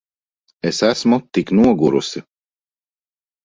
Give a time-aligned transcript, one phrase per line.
[0.69, 2.19] Es esmu tik nogurusi.